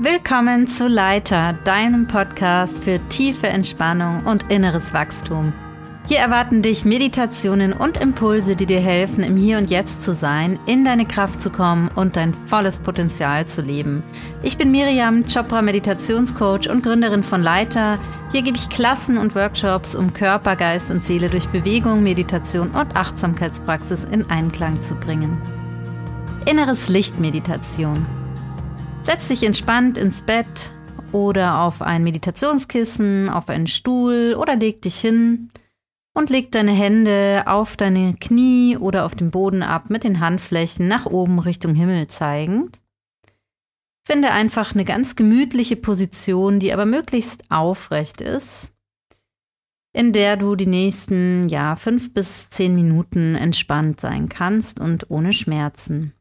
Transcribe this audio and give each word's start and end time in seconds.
Willkommen 0.00 0.68
zu 0.68 0.86
Leiter, 0.86 1.54
deinem 1.64 2.06
Podcast 2.06 2.84
für 2.84 3.00
tiefe 3.08 3.48
Entspannung 3.48 4.26
und 4.26 4.44
inneres 4.48 4.94
Wachstum. 4.94 5.52
Hier 6.06 6.18
erwarten 6.18 6.62
dich 6.62 6.84
Meditationen 6.84 7.72
und 7.72 7.96
Impulse, 7.96 8.54
die 8.54 8.66
dir 8.66 8.78
helfen, 8.78 9.24
im 9.24 9.36
Hier 9.36 9.58
und 9.58 9.70
Jetzt 9.70 10.02
zu 10.02 10.14
sein, 10.14 10.60
in 10.66 10.84
deine 10.84 11.04
Kraft 11.04 11.42
zu 11.42 11.50
kommen 11.50 11.90
und 11.96 12.14
dein 12.14 12.32
volles 12.32 12.78
Potenzial 12.78 13.46
zu 13.46 13.60
leben. 13.60 14.04
Ich 14.44 14.56
bin 14.56 14.70
Miriam 14.70 15.24
Chopra, 15.26 15.62
Meditationscoach 15.62 16.70
und 16.70 16.84
Gründerin 16.84 17.24
von 17.24 17.42
Leiter. 17.42 17.98
Hier 18.30 18.42
gebe 18.42 18.56
ich 18.56 18.70
Klassen 18.70 19.18
und 19.18 19.34
Workshops, 19.34 19.96
um 19.96 20.12
Körper, 20.12 20.54
Geist 20.54 20.92
und 20.92 21.04
Seele 21.04 21.28
durch 21.28 21.48
Bewegung, 21.48 22.04
Meditation 22.04 22.70
und 22.70 22.94
Achtsamkeitspraxis 22.94 24.04
in 24.04 24.30
Einklang 24.30 24.80
zu 24.80 24.94
bringen. 24.94 25.42
Inneres 26.46 26.88
Lichtmeditation. 26.88 28.06
Setz 29.08 29.28
dich 29.28 29.42
entspannt 29.42 29.96
ins 29.96 30.20
Bett 30.20 30.70
oder 31.12 31.62
auf 31.62 31.80
ein 31.80 32.04
Meditationskissen, 32.04 33.30
auf 33.30 33.48
einen 33.48 33.66
Stuhl 33.66 34.36
oder 34.38 34.54
leg 34.54 34.82
dich 34.82 35.00
hin 35.00 35.48
und 36.12 36.28
leg 36.28 36.52
deine 36.52 36.72
Hände 36.72 37.44
auf 37.46 37.78
deine 37.78 38.16
Knie 38.20 38.76
oder 38.76 39.06
auf 39.06 39.14
dem 39.14 39.30
Boden 39.30 39.62
ab 39.62 39.88
mit 39.88 40.04
den 40.04 40.20
Handflächen 40.20 40.88
nach 40.88 41.06
oben 41.06 41.38
Richtung 41.38 41.74
Himmel 41.74 42.08
zeigend. 42.08 42.82
Finde 44.06 44.30
einfach 44.30 44.74
eine 44.74 44.84
ganz 44.84 45.16
gemütliche 45.16 45.76
Position, 45.76 46.60
die 46.60 46.74
aber 46.74 46.84
möglichst 46.84 47.50
aufrecht 47.50 48.20
ist, 48.20 48.74
in 49.94 50.12
der 50.12 50.36
du 50.36 50.54
die 50.54 50.66
nächsten 50.66 51.48
ja, 51.48 51.76
fünf 51.76 52.12
bis 52.12 52.50
zehn 52.50 52.74
Minuten 52.74 53.36
entspannt 53.36 54.00
sein 54.00 54.28
kannst 54.28 54.78
und 54.78 55.10
ohne 55.10 55.32
Schmerzen. 55.32 56.12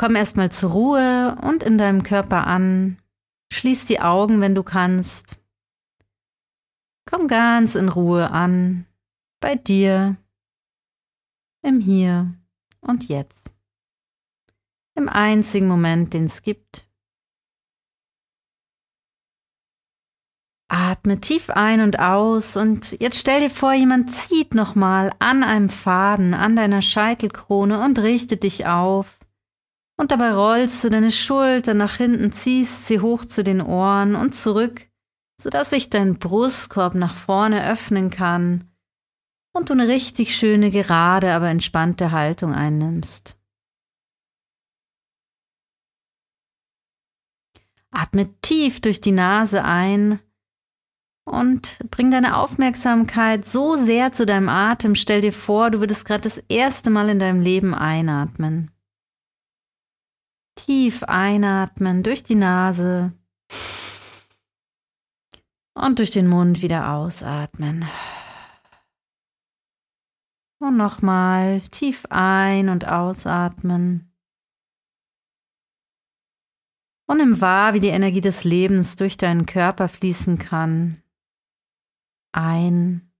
Komm 0.00 0.16
erstmal 0.16 0.50
zur 0.50 0.70
Ruhe 0.70 1.36
und 1.42 1.62
in 1.62 1.76
deinem 1.76 2.02
Körper 2.02 2.46
an. 2.46 2.96
Schließ 3.52 3.84
die 3.84 4.00
Augen, 4.00 4.40
wenn 4.40 4.54
du 4.54 4.62
kannst. 4.62 5.38
Komm 7.04 7.28
ganz 7.28 7.74
in 7.74 7.90
Ruhe 7.90 8.30
an, 8.30 8.86
bei 9.40 9.56
dir, 9.56 10.16
im 11.60 11.80
Hier 11.80 12.32
und 12.80 13.10
Jetzt. 13.10 13.52
Im 14.94 15.10
einzigen 15.10 15.68
Moment, 15.68 16.14
den 16.14 16.24
es 16.24 16.40
gibt. 16.40 16.88
Atme 20.68 21.20
tief 21.20 21.50
ein 21.50 21.82
und 21.82 21.98
aus 21.98 22.56
und 22.56 22.98
jetzt 23.02 23.18
stell 23.18 23.42
dir 23.42 23.50
vor, 23.50 23.74
jemand 23.74 24.14
zieht 24.14 24.54
nochmal 24.54 25.12
an 25.18 25.44
einem 25.44 25.68
Faden 25.68 26.32
an 26.32 26.56
deiner 26.56 26.80
Scheitelkrone 26.80 27.84
und 27.84 27.98
richtet 27.98 28.44
dich 28.44 28.64
auf. 28.64 29.20
Und 30.00 30.12
dabei 30.12 30.32
rollst 30.32 30.82
du 30.82 30.88
deine 30.88 31.12
Schulter 31.12 31.74
nach 31.74 31.96
hinten, 31.96 32.32
ziehst 32.32 32.86
sie 32.86 33.00
hoch 33.00 33.26
zu 33.26 33.44
den 33.44 33.60
Ohren 33.60 34.16
und 34.16 34.34
zurück, 34.34 34.88
sodass 35.38 35.68
sich 35.68 35.90
dein 35.90 36.18
Brustkorb 36.18 36.94
nach 36.94 37.14
vorne 37.14 37.70
öffnen 37.70 38.08
kann 38.08 38.64
und 39.52 39.68
du 39.68 39.74
eine 39.74 39.88
richtig 39.88 40.34
schöne, 40.34 40.70
gerade, 40.70 41.34
aber 41.34 41.50
entspannte 41.50 42.12
Haltung 42.12 42.54
einnimmst. 42.54 43.36
Atme 47.90 48.32
tief 48.40 48.80
durch 48.80 49.02
die 49.02 49.12
Nase 49.12 49.64
ein 49.64 50.18
und 51.26 51.78
bring 51.90 52.10
deine 52.10 52.38
Aufmerksamkeit 52.38 53.44
so 53.44 53.76
sehr 53.76 54.14
zu 54.14 54.24
deinem 54.24 54.48
Atem. 54.48 54.94
Stell 54.94 55.20
dir 55.20 55.34
vor, 55.34 55.70
du 55.70 55.80
würdest 55.80 56.06
gerade 56.06 56.22
das 56.22 56.38
erste 56.48 56.88
Mal 56.88 57.10
in 57.10 57.18
deinem 57.18 57.42
Leben 57.42 57.74
einatmen. 57.74 58.70
Tief 60.70 61.02
einatmen 61.02 62.04
durch 62.04 62.22
die 62.22 62.36
Nase 62.36 63.12
und 65.74 65.98
durch 65.98 66.12
den 66.12 66.28
Mund 66.28 66.62
wieder 66.62 66.92
ausatmen. 66.92 67.84
Und 70.60 70.76
nochmal 70.76 71.60
tief 71.72 72.06
ein- 72.08 72.68
und 72.68 72.86
ausatmen. 72.86 74.16
Und 77.08 77.16
nimm 77.16 77.40
wahr, 77.40 77.74
wie 77.74 77.80
die 77.80 77.88
Energie 77.88 78.20
des 78.20 78.44
Lebens 78.44 78.94
durch 78.94 79.16
deinen 79.16 79.46
Körper 79.46 79.88
fließen 79.88 80.38
kann. 80.38 81.02
Ein 82.30 83.12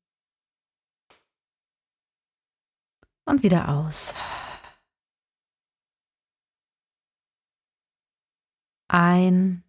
und 3.24 3.42
wieder 3.42 3.70
aus. 3.70 4.14
Ein 8.92 9.64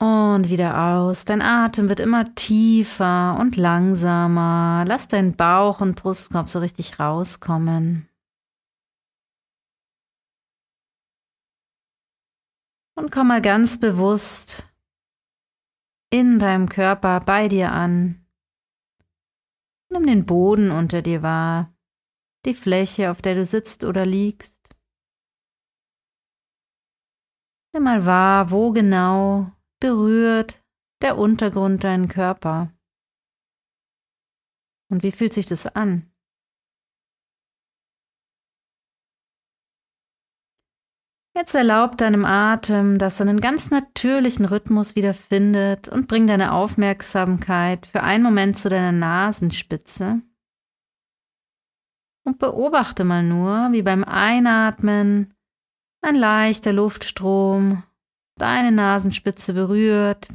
und 0.00 0.50
wieder 0.50 0.78
aus. 0.94 1.24
Dein 1.24 1.42
Atem 1.42 1.88
wird 1.88 2.00
immer 2.00 2.34
tiefer 2.34 3.36
und 3.40 3.56
langsamer. 3.56 4.84
Lass 4.86 5.08
deinen 5.08 5.34
Bauch 5.34 5.80
und 5.80 5.96
Brustkorb 5.96 6.48
so 6.48 6.60
richtig 6.60 7.00
rauskommen. 7.00 8.08
Und 12.94 13.10
komm 13.12 13.28
mal 13.28 13.42
ganz 13.42 13.78
bewusst 13.78 14.68
in 16.10 16.38
deinem 16.38 16.68
Körper 16.68 17.20
bei 17.20 17.48
dir 17.48 17.72
an. 17.72 18.24
Nimm 19.90 20.06
den 20.06 20.26
Boden 20.26 20.70
unter 20.70 21.00
dir 21.02 21.22
wahr, 21.22 21.72
die 22.44 22.54
Fläche, 22.54 23.10
auf 23.10 23.22
der 23.22 23.34
du 23.34 23.44
sitzt 23.44 23.84
oder 23.84 24.04
liegst. 24.04 24.57
Nimm 27.74 27.84
mal 27.84 28.06
wahr, 28.06 28.50
wo 28.50 28.72
genau 28.72 29.52
berührt 29.80 30.64
der 31.02 31.18
Untergrund 31.18 31.84
deinen 31.84 32.08
Körper. 32.08 32.72
Und 34.90 35.02
wie 35.02 35.12
fühlt 35.12 35.34
sich 35.34 35.46
das 35.46 35.66
an? 35.66 36.10
Jetzt 41.38 41.54
erlaub 41.54 41.96
deinem 41.96 42.24
Atem, 42.24 42.98
dass 42.98 43.20
er 43.20 43.28
einen 43.28 43.40
ganz 43.40 43.70
natürlichen 43.70 44.44
Rhythmus 44.44 44.96
wiederfindet 44.96 45.88
und 45.88 46.08
bring 46.08 46.26
deine 46.26 46.52
Aufmerksamkeit 46.52 47.86
für 47.86 48.02
einen 48.02 48.24
Moment 48.24 48.58
zu 48.58 48.68
deiner 48.68 48.90
Nasenspitze. 48.90 50.20
Und 52.24 52.40
beobachte 52.40 53.04
mal 53.04 53.22
nur, 53.22 53.68
wie 53.70 53.82
beim 53.82 54.02
Einatmen 54.02 55.32
ein 56.00 56.14
leichter 56.14 56.72
Luftstrom 56.72 57.82
deine 58.38 58.72
Nasenspitze 58.72 59.52
berührt. 59.52 60.28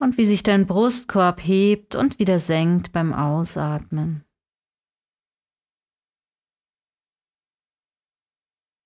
Und 0.00 0.18
wie 0.18 0.24
sich 0.24 0.42
dein 0.42 0.66
Brustkorb 0.66 1.40
hebt 1.44 1.94
und 1.94 2.18
wieder 2.18 2.40
senkt 2.40 2.90
beim 2.92 3.12
Ausatmen. 3.12 4.24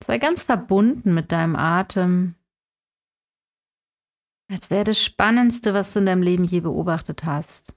Sei 0.04 0.18
ganz 0.18 0.42
verbunden 0.42 1.14
mit 1.14 1.32
deinem 1.32 1.56
Atem, 1.56 2.36
als 4.48 4.70
wäre 4.70 4.84
das 4.84 5.02
Spannendste, 5.02 5.74
was 5.74 5.92
du 5.92 6.00
in 6.00 6.06
deinem 6.06 6.22
Leben 6.22 6.44
je 6.44 6.60
beobachtet 6.60 7.24
hast. 7.24 7.75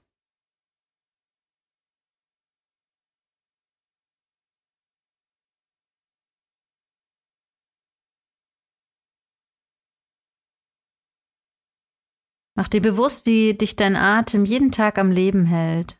Mach 12.60 12.68
dir 12.68 12.82
bewusst, 12.82 13.24
wie 13.24 13.54
dich 13.54 13.74
dein 13.74 13.96
Atem 13.96 14.44
jeden 14.44 14.70
Tag 14.70 14.98
am 14.98 15.10
Leben 15.10 15.46
hält, 15.46 15.98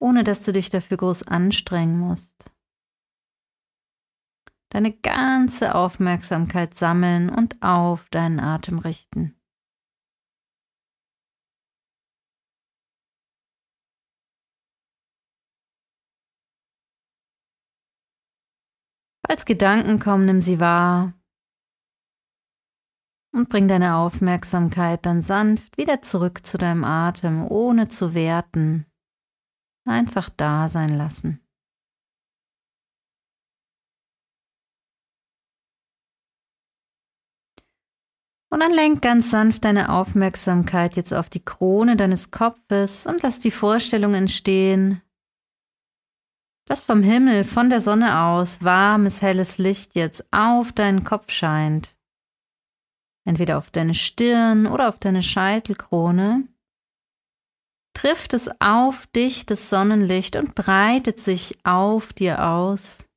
ohne 0.00 0.24
dass 0.24 0.46
du 0.46 0.52
dich 0.54 0.70
dafür 0.70 0.96
groß 0.96 1.24
anstrengen 1.24 1.98
musst. 1.98 2.50
Deine 4.70 4.96
ganze 4.96 5.74
Aufmerksamkeit 5.74 6.74
sammeln 6.74 7.28
und 7.28 7.60
auf 7.60 8.08
deinen 8.08 8.40
Atem 8.40 8.78
richten. 8.78 9.38
Falls 19.26 19.44
Gedanken 19.44 19.98
kommen, 19.98 20.24
nimm 20.24 20.40
sie 20.40 20.60
wahr 20.60 21.12
und 23.32 23.48
bring 23.48 23.68
deine 23.68 23.96
Aufmerksamkeit 23.96 25.06
dann 25.06 25.22
sanft 25.22 25.76
wieder 25.76 26.02
zurück 26.02 26.44
zu 26.46 26.58
deinem 26.58 26.84
Atem, 26.84 27.44
ohne 27.50 27.88
zu 27.88 28.14
werten. 28.14 28.86
Einfach 29.86 30.28
da 30.36 30.68
sein 30.68 30.90
lassen. 30.90 31.40
Und 38.52 38.60
dann 38.60 38.72
lenk 38.72 39.00
ganz 39.00 39.30
sanft 39.30 39.64
deine 39.64 39.92
Aufmerksamkeit 39.92 40.96
jetzt 40.96 41.14
auf 41.14 41.30
die 41.30 41.44
Krone 41.44 41.96
deines 41.96 42.32
Kopfes 42.32 43.06
und 43.06 43.22
lass 43.22 43.38
die 43.38 43.52
Vorstellung 43.52 44.14
entstehen, 44.14 45.02
dass 46.66 46.80
vom 46.80 47.02
Himmel, 47.02 47.44
von 47.44 47.70
der 47.70 47.80
Sonne 47.80 48.20
aus 48.20 48.62
warmes, 48.62 49.22
helles 49.22 49.58
Licht 49.58 49.94
jetzt 49.94 50.24
auf 50.32 50.72
deinen 50.72 51.04
Kopf 51.04 51.30
scheint. 51.30 51.96
Entweder 53.24 53.58
auf 53.58 53.70
deine 53.70 53.94
Stirn 53.94 54.66
oder 54.66 54.88
auf 54.88 54.98
deine 54.98 55.22
Scheitelkrone. 55.22 56.48
Trifft 57.94 58.34
es 58.34 58.50
auf 58.60 59.06
dich 59.08 59.46
das 59.46 59.68
Sonnenlicht 59.68 60.36
und 60.36 60.54
breitet 60.54 61.18
sich 61.18 61.58
auf 61.64 62.12
dir 62.12 62.46
aus. 62.46 63.08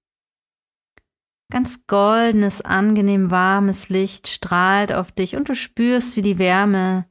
Ganz 1.51 1.85
goldenes, 1.85 2.61
angenehm 2.61 3.29
warmes 3.29 3.89
Licht 3.89 4.27
strahlt 4.27 4.91
auf 4.91 5.11
dich 5.11 5.35
und 5.35 5.49
du 5.49 5.55
spürst, 5.55 6.17
wie 6.17 6.23
die 6.23 6.39
Wärme 6.39 7.05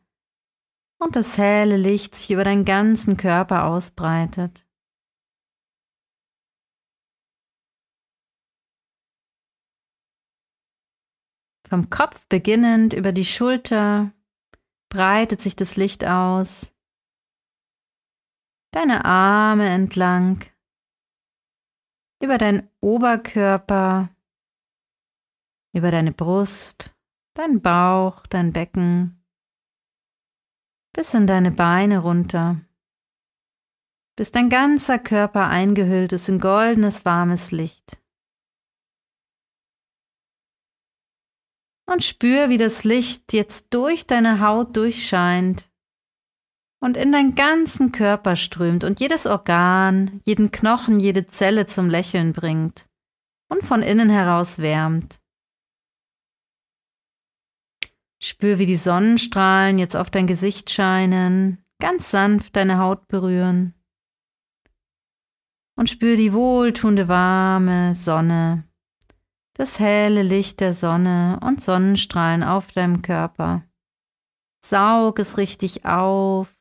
und 0.99 1.17
das 1.17 1.39
helle 1.39 1.77
Licht 1.77 2.15
sich 2.15 2.31
über 2.31 2.44
deinen 2.44 2.65
ganzen 2.65 3.17
Körper 3.17 3.67
ausbreitet. 3.67 4.65
Vom 11.72 11.88
Kopf 11.88 12.26
beginnend 12.26 12.92
über 12.92 13.12
die 13.12 13.24
Schulter 13.24 14.12
breitet 14.90 15.40
sich 15.40 15.56
das 15.56 15.76
Licht 15.76 16.04
aus, 16.04 16.74
deine 18.72 19.06
Arme 19.06 19.70
entlang, 19.70 20.44
über 22.22 22.36
deinen 22.36 22.69
Oberkörper. 22.82 24.10
Über 25.72 25.90
deine 25.90 26.12
Brust, 26.12 26.94
dein 27.32 27.62
Bauch, 27.62 28.26
dein 28.26 28.52
Becken, 28.52 29.24
bis 30.92 31.14
in 31.14 31.26
deine 31.26 31.52
Beine 31.52 32.00
runter, 32.00 32.60
bis 34.14 34.30
dein 34.30 34.50
ganzer 34.50 34.98
Körper 34.98 35.48
eingehüllt 35.48 36.12
ist 36.12 36.28
in 36.28 36.38
goldenes, 36.38 37.06
warmes 37.06 37.50
Licht. 37.50 38.01
Und 41.87 42.05
spür, 42.05 42.49
wie 42.49 42.58
das 42.58 42.84
Licht 42.84 43.32
jetzt 43.32 43.75
durch 43.75 44.06
deine 44.06 44.40
Haut 44.40 44.76
durchscheint 44.76 45.69
und 46.82 46.96
in 46.96 47.12
deinen 47.12 47.34
ganzen 47.34 47.93
Körper 47.93 48.34
strömt 48.37 48.82
und 48.84 48.99
jedes 48.99 49.26
Organ, 49.26 50.20
jeden 50.25 50.50
Knochen, 50.50 50.99
jede 50.99 51.26
Zelle 51.26 51.67
zum 51.67 51.88
Lächeln 51.88 52.32
bringt 52.32 52.87
und 53.49 53.64
von 53.64 53.82
innen 53.82 54.11
heraus 54.11 54.58
wärmt. 54.58 55.20
Spür, 58.20 58.58
wie 58.58 58.67
die 58.67 58.76
Sonnenstrahlen 58.76 59.79
jetzt 59.79 59.96
auf 59.96 60.11
dein 60.11 60.26
Gesicht 60.26 60.70
scheinen, 60.70 61.64
ganz 61.81 62.11
sanft 62.11 62.56
deine 62.56 62.79
Haut 62.79 63.08
berühren. 63.08 63.75
Und 65.76 65.90
spür 65.90 66.17
die 66.17 66.32
wohltuende 66.32 67.08
warme 67.08 67.94
Sonne, 67.94 68.64
das 69.62 69.79
helle 69.79 70.25
Licht 70.25 70.59
der 70.59 70.75
Sonne 70.75 71.38
und 71.41 71.62
Sonnenstrahlen 71.62 72.43
auf 72.43 72.73
deinem 72.73 73.00
Körper. 73.00 73.62
Saug 74.67 75.20
es 75.20 75.38
richtig 75.38 75.87
auf. 75.87 76.53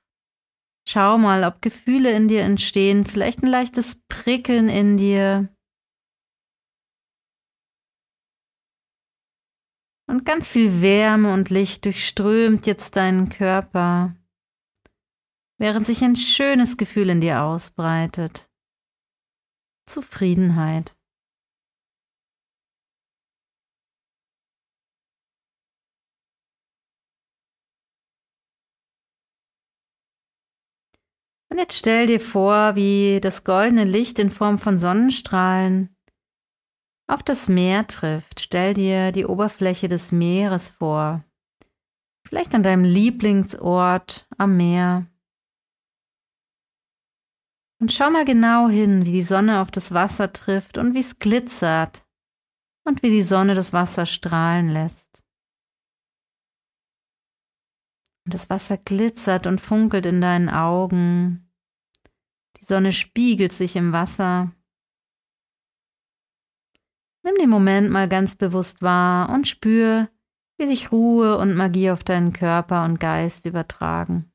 Schau 0.88 1.18
mal, 1.18 1.44
ob 1.44 1.64
Gefühle 1.64 2.12
in 2.12 2.28
dir 2.28 2.42
entstehen, 2.42 3.08
vielleicht 3.08 3.42
ein 3.42 3.48
leichtes 3.48 4.00
Prickeln 4.08 4.70
in 4.70 4.98
dir, 4.98 5.50
Und 10.08 10.26
ganz 10.26 10.46
viel 10.46 10.82
Wärme 10.82 11.34
und 11.34 11.50
Licht 11.50 11.86
durchströmt 11.86 12.68
jetzt 12.68 12.98
deinen 12.98 13.30
Körper, 13.30 14.14
während 15.58 15.88
sich 15.88 16.04
ein 16.04 16.18
schönes 16.18 16.76
Gefühl 16.76 17.10
in 17.10 17.22
dir 17.22 17.42
ausbreitet. 17.42 18.50
Zufriedenheit. 19.90 20.98
Und 31.52 31.58
jetzt 31.58 31.78
stell 31.78 32.08
dir 32.08 32.22
vor, 32.22 32.78
wie 32.78 33.20
das 33.20 33.44
goldene 33.44 33.84
Licht 33.84 34.20
in 34.20 34.32
Form 34.32 34.58
von 34.58 34.80
Sonnenstrahlen 34.80 35.94
auf 37.08 37.24
das 37.24 37.50
Meer 37.50 37.88
trifft, 37.88 38.40
stell 38.40 38.74
dir 38.74 39.12
die 39.12 39.26
Oberfläche 39.26 39.90
des 39.90 40.14
Meeres 40.14 40.70
vor. 40.70 41.26
Vielleicht 42.26 42.56
an 42.56 42.64
deinem 42.64 42.86
Lieblingsort 42.86 44.30
am 44.38 44.56
Meer. 44.56 45.08
Und 47.82 47.92
schau 47.92 48.10
mal 48.10 48.24
genau 48.24 48.70
hin, 48.70 49.06
wie 49.06 49.12
die 49.12 49.22
Sonne 49.22 49.60
auf 49.60 49.72
das 49.72 49.94
Wasser 49.94 50.32
trifft 50.32 50.78
und 50.78 50.94
wie 50.94 51.00
es 51.00 51.20
glitzert 51.20 52.06
und 52.86 53.04
wie 53.04 53.10
die 53.10 53.24
Sonne 53.24 53.56
das 53.56 53.74
Wasser 53.74 54.06
strahlen 54.06 54.70
lässt. 54.70 55.21
Und 58.26 58.34
das 58.34 58.50
Wasser 58.50 58.78
glitzert 58.78 59.48
und 59.48 59.62
funkelt 59.62 60.06
in 60.06 60.22
deinen 60.22 60.50
Augen. 60.50 61.52
Die 62.58 62.66
Sonne 62.66 62.92
spiegelt 62.92 63.54
sich 63.54 63.76
im 63.76 63.92
Wasser 63.94 64.52
Nimm 67.24 67.36
den 67.36 67.50
Moment 67.50 67.92
mal 67.92 68.10
ganz 68.10 68.36
bewusst 68.36 68.82
wahr 68.82 69.30
und 69.30 69.48
spür, 69.48 70.10
wie 70.58 70.66
sich 70.68 70.92
Ruhe 70.92 71.38
und 71.38 71.56
Magie 71.56 71.92
auf 71.92 72.04
deinen 72.04 72.34
Körper 72.34 72.84
und 72.84 73.00
Geist 73.00 73.46
übertragen. 73.46 74.32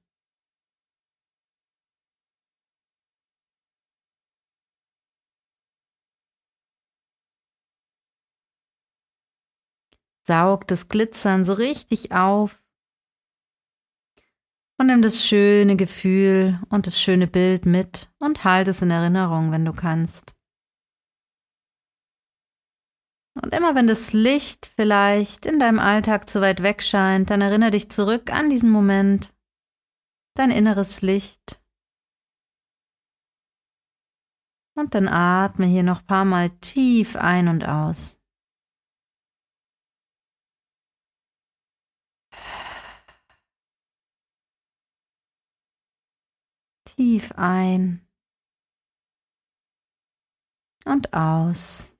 Saug 10.22 10.66
das 10.66 10.88
Glitzern 10.88 11.44
so 11.44 11.52
richtig 11.54 12.12
auf 12.12 12.62
und 14.78 14.86
nimm 14.88 15.02
das 15.02 15.24
schöne 15.24 15.76
Gefühl 15.76 16.60
und 16.68 16.86
das 16.86 17.00
schöne 17.00 17.26
Bild 17.26 17.66
mit 17.66 18.10
und 18.18 18.44
halt 18.44 18.68
es 18.68 18.82
in 18.82 18.90
Erinnerung, 18.90 19.52
wenn 19.52 19.64
du 19.64 19.72
kannst. 19.72 20.34
Und 23.42 23.54
immer 23.54 23.74
wenn 23.74 23.86
das 23.86 24.12
Licht 24.12 24.66
vielleicht 24.74 25.44
in 25.44 25.58
deinem 25.58 25.78
Alltag 25.78 26.28
zu 26.28 26.40
weit 26.40 26.62
weg 26.62 26.82
scheint, 26.82 27.28
dann 27.28 27.42
erinnere 27.42 27.72
dich 27.72 27.90
zurück 27.90 28.32
an 28.32 28.48
diesen 28.48 28.70
Moment, 28.70 29.34
dein 30.34 30.50
inneres 30.50 31.02
Licht. 31.02 31.60
Und 34.74 34.94
dann 34.94 35.08
atme 35.08 35.66
hier 35.66 35.82
noch 35.82 36.06
paar 36.06 36.24
Mal 36.24 36.50
tief 36.60 37.16
ein 37.16 37.48
und 37.48 37.66
aus. 37.66 38.15
Tief 46.96 47.32
ein 47.36 48.06
und 50.86 51.12
aus 51.12 51.94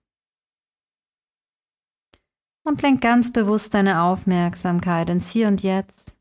und 2.64 2.80
lenk 2.80 3.02
ganz 3.02 3.30
bewusst 3.30 3.74
deine 3.74 4.02
Aufmerksamkeit 4.02 5.10
ins 5.10 5.30
Hier 5.30 5.48
und 5.48 5.62
Jetzt. 5.62 6.18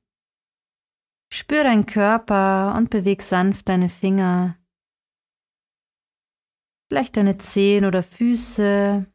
Spür 1.31 1.63
deinen 1.63 1.85
Körper 1.85 2.75
und 2.77 2.89
beweg 2.89 3.21
sanft 3.21 3.69
deine 3.69 3.89
Finger, 3.89 4.57
vielleicht 6.89 7.15
deine 7.15 7.37
Zehen 7.37 7.85
oder 7.85 8.03
Füße 8.03 9.05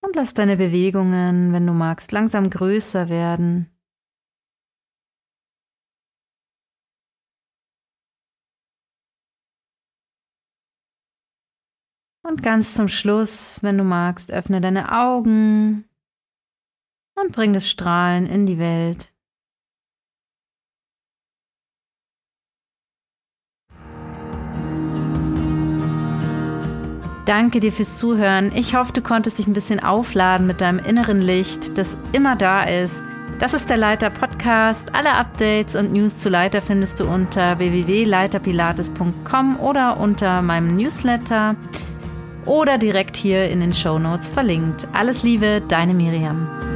und 0.00 0.16
lass 0.16 0.34
deine 0.34 0.56
Bewegungen, 0.56 1.52
wenn 1.52 1.66
du 1.66 1.72
magst, 1.72 2.10
langsam 2.10 2.50
größer 2.50 3.08
werden. 3.08 3.77
Und 12.28 12.42
ganz 12.42 12.74
zum 12.74 12.88
Schluss, 12.88 13.60
wenn 13.62 13.78
du 13.78 13.84
magst, 13.84 14.30
öffne 14.30 14.60
deine 14.60 14.92
Augen 14.92 15.86
und 17.18 17.32
bring 17.32 17.54
das 17.54 17.70
Strahlen 17.70 18.26
in 18.26 18.44
die 18.44 18.58
Welt. 18.58 19.14
Danke 27.24 27.60
dir 27.60 27.72
fürs 27.72 27.96
Zuhören. 27.96 28.52
Ich 28.54 28.74
hoffe, 28.74 28.92
du 28.92 29.00
konntest 29.00 29.38
dich 29.38 29.46
ein 29.46 29.54
bisschen 29.54 29.80
aufladen 29.80 30.46
mit 30.46 30.60
deinem 30.60 30.80
inneren 30.80 31.22
Licht, 31.22 31.78
das 31.78 31.96
immer 32.12 32.36
da 32.36 32.64
ist. 32.64 33.02
Das 33.38 33.54
ist 33.54 33.70
der 33.70 33.78
Leiter 33.78 34.10
Podcast. 34.10 34.94
Alle 34.94 35.14
Updates 35.14 35.76
und 35.76 35.94
News 35.94 36.18
zu 36.18 36.28
Leiter 36.28 36.60
findest 36.60 37.00
du 37.00 37.08
unter 37.08 37.58
www.leiterpilates.com 37.58 39.60
oder 39.60 39.98
unter 39.98 40.42
meinem 40.42 40.76
Newsletter 40.76 41.56
oder 42.44 42.78
direkt 42.78 43.16
hier 43.16 43.48
in 43.48 43.60
den 43.60 43.74
Show 43.74 43.98
Notes 43.98 44.30
verlinkt. 44.30 44.86
Alles 44.92 45.22
Liebe, 45.22 45.62
deine 45.68 45.94
Miriam. 45.94 46.67